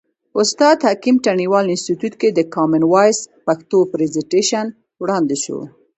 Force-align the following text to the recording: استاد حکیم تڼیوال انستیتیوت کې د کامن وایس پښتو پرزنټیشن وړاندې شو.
استاد 0.41 0.77
حکیم 0.87 1.15
تڼیوال 1.25 1.65
انستیتیوت 1.69 2.13
کې 2.21 2.29
د 2.33 2.39
کامن 2.55 2.83
وایس 2.93 3.19
پښتو 3.45 3.77
پرزنټیشن 3.91 4.65
وړاندې 5.01 5.37
شو. 5.43 5.59